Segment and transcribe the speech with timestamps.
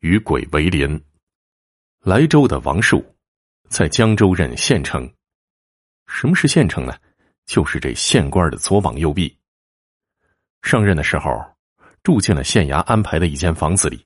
[0.00, 0.98] 与鬼为邻。
[2.02, 3.04] 莱州的王树，
[3.68, 5.10] 在江州任县城。
[6.06, 6.94] 什么是县城呢？
[7.44, 9.36] 就是这县官的左膀右臂。
[10.62, 11.30] 上任的时候，
[12.02, 14.02] 住进了县衙安排的一间房子里，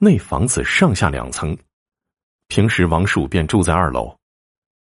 [0.00, 1.56] 那房子上下两层。
[2.48, 4.12] 平时王树便住在二楼。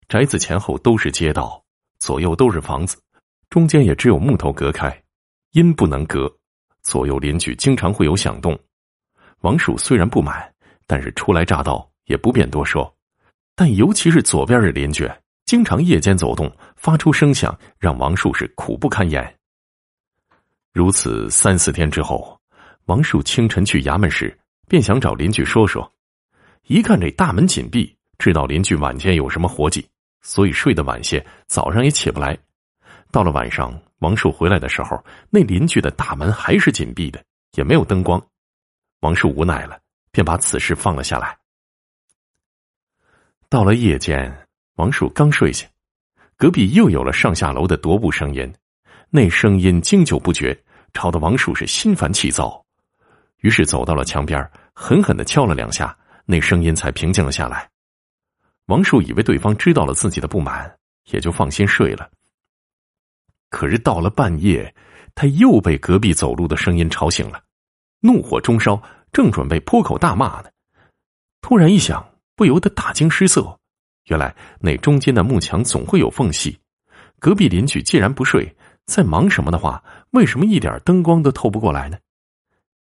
[0.08, 1.64] 宅子前后都是街道，
[1.98, 3.00] 左右都是房子，
[3.48, 5.02] 中间也只有木头隔开，
[5.52, 6.30] 阴不能隔。
[6.82, 8.58] 左右邻居经常会有响动。
[9.44, 10.42] 王树虽然不满，
[10.86, 12.90] 但是初来乍到也不便多说。
[13.54, 15.06] 但尤其是左边的邻居，
[15.44, 19.22] 经常夜间走动，发出声响，让王树是苦不堪言。
[20.72, 22.40] 如此三四天之后，
[22.86, 24.34] 王树清晨去衙门时，
[24.66, 25.92] 便想找邻居说说。
[26.66, 29.86] 一看这大门紧闭，知道邻居晚间有什么活计，
[30.22, 32.34] 所以睡得晚些，早上也起不来。
[33.12, 37.22] 到了晚上，王树回来的时候，那邻居的大门还是紧闭的，
[37.58, 38.18] 也没有灯光。
[39.04, 39.78] 王树无奈了，
[40.10, 41.36] 便把此事放了下来。
[43.50, 44.34] 到了夜间，
[44.76, 45.66] 王树刚睡下，
[46.38, 48.50] 隔壁又有了上下楼的踱步声音，
[49.10, 50.58] 那声音经久不绝，
[50.94, 52.64] 吵得王树是心烦气躁。
[53.40, 57.68] 于是走到了墙边，狠狠的敲了两下，那声音才平静了下来。
[58.68, 60.78] 王树以为对方知道了自己的不满，
[61.10, 62.10] 也就放心睡了。
[63.50, 64.74] 可是到了半夜，
[65.14, 67.42] 他又被隔壁走路的声音吵醒了，
[68.00, 68.82] 怒火中烧，
[69.14, 70.50] 正准备破口大骂呢，
[71.40, 72.06] 突然一想。
[72.36, 73.56] 不由得大惊失色，
[74.06, 76.58] 原来那中间的幕墙总会有缝隙。
[77.20, 78.52] 隔壁邻居既然不睡，
[78.86, 81.96] 在忙什么的话，为什么一点灯光都透不过来呢？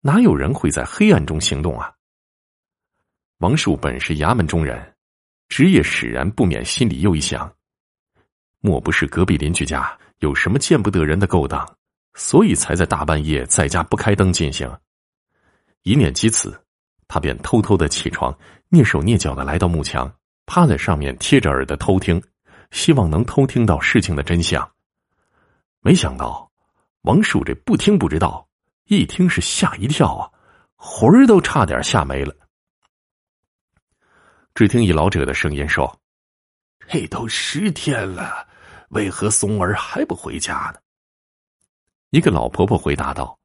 [0.03, 1.91] 哪有人会在黑暗中行动啊？
[3.39, 4.95] 王树本是衙门中人，
[5.49, 7.51] 职业使然，不免心里又一想：
[8.61, 11.67] 莫不是隔壁邻居家有什么见不得人的勾当，
[12.13, 14.71] 所以才在大半夜在家不开灯进行？
[15.83, 16.59] 一念及此。
[17.07, 18.37] 他便偷偷的起床，
[18.71, 20.13] 蹑手蹑脚的来到幕墙，
[20.45, 22.23] 趴在上面贴着耳朵偷听，
[22.71, 24.71] 希望能偷听到事情的真相。
[25.81, 26.51] 没想到，
[27.03, 28.47] 王树这不听不知道，
[28.89, 30.31] 一听是吓一跳啊，
[30.77, 32.35] 魂儿都差点吓没了。
[34.55, 35.99] 只听一老者的声音说
[36.91, 38.47] ：“这都十天了，
[38.91, 40.81] 为何松儿还不回家呢？”
[42.11, 43.39] 一个老婆婆回答道。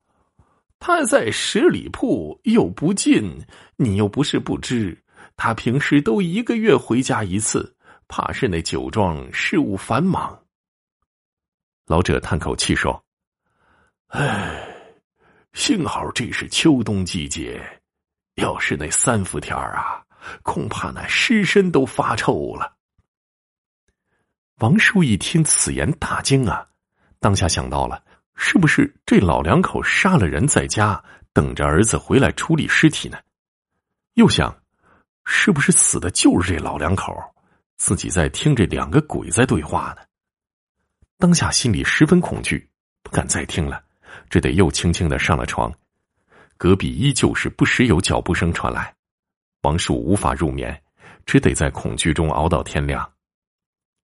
[0.86, 3.42] 他在十里铺又不近，
[3.78, 5.02] 你又不是不知。
[5.38, 7.74] 他平时都一个月回家一次，
[8.10, 10.38] 怕是那酒庄事务繁忙。
[11.86, 13.02] 老者叹口气说
[14.12, 14.62] ：“唉，
[15.54, 17.64] 幸好这是秋冬季节，
[18.36, 20.04] 要是那三伏天啊，
[20.42, 22.76] 恐怕那尸身都发臭了。”
[24.60, 26.68] 王叔一听此言大惊啊，
[27.22, 28.04] 当下想到了。
[28.36, 31.02] 是不是这老两口杀了人，在家
[31.32, 33.18] 等着儿子回来处理尸体呢？
[34.16, 34.56] 又想，
[35.26, 37.14] 是不是死的就是这老两口？
[37.78, 40.02] 自己在听这两个鬼在对话呢？
[41.18, 42.70] 当下心里十分恐惧，
[43.02, 43.84] 不敢再听了，
[44.30, 45.74] 只得又轻轻的上了床。
[46.58, 48.94] 隔壁依旧是不时有脚步声传来，
[49.62, 50.82] 王树无法入眠，
[51.26, 53.12] 只得在恐惧中熬到天亮。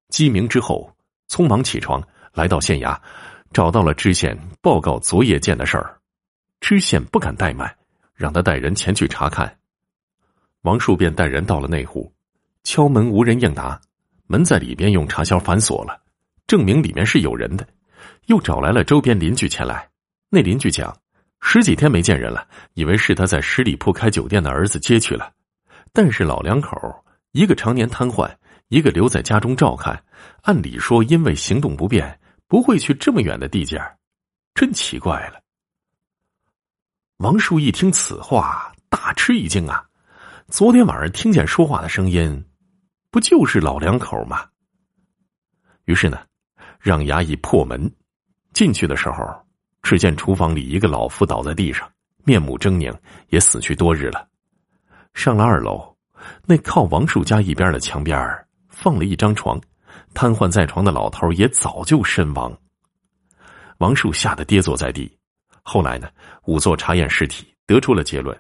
[0.09, 0.95] 鸡鸣之后，
[1.27, 2.01] 匆忙起床，
[2.33, 2.99] 来到县衙。
[3.53, 5.97] 找到了知县，报告昨夜见的事儿。
[6.59, 7.73] 知县不敢怠慢，
[8.13, 9.57] 让他带人前去查看。
[10.61, 12.11] 王树便带人到了内户，
[12.63, 13.79] 敲门无人应答，
[14.27, 16.01] 门在里边用插销反锁了，
[16.45, 17.67] 证明里面是有人的。
[18.25, 19.87] 又找来了周边邻居前来，
[20.29, 20.95] 那邻居讲，
[21.39, 25.31] 十几天没见人了，以为是他在十里铺开酒店的儿子接去了。
[25.93, 26.77] 但是老两口，
[27.31, 28.29] 一个常年瘫痪，
[28.67, 30.03] 一个留在家中照看，
[30.41, 32.19] 按理说因为行动不便。
[32.47, 33.81] 不会去这么远的地界
[34.53, 35.41] 真奇怪了。
[37.17, 39.83] 王树一听此话，大吃一惊啊！
[40.47, 42.45] 昨天晚上听见说话的声音，
[43.11, 44.47] 不就是老两口吗？
[45.85, 46.25] 于是呢，
[46.79, 47.91] 让衙役破门
[48.53, 49.25] 进去的时候，
[49.81, 51.89] 只见厨房里一个老妇倒在地上，
[52.23, 52.95] 面目狰狞，
[53.29, 54.27] 也死去多日了。
[55.13, 55.95] 上了二楼，
[56.45, 58.17] 那靠王树家一边的墙边
[58.69, 59.59] 放了一张床。
[60.13, 62.55] 瘫痪在床的老头也早就身亡。
[63.79, 65.11] 王树吓得跌坐在地。
[65.61, 66.09] 后来呢，
[66.43, 68.35] 仵作查验尸体，得出了结论：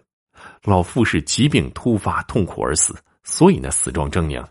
[0.63, 4.45] 老妇是疾病突发，痛苦而死，所以呢，死状狰狞。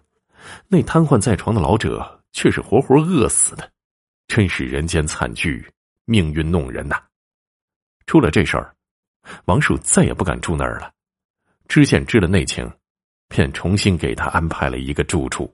[0.68, 3.72] 那瘫痪在床的老者却是活活饿死的，
[4.28, 5.66] 真是人间惨剧，
[6.04, 7.02] 命运弄人呐！
[8.06, 8.76] 出了这事儿，
[9.46, 10.92] 王树再也不敢住那儿了。
[11.66, 12.70] 知县知了内情，
[13.26, 15.52] 便重新给他安排了一个住处。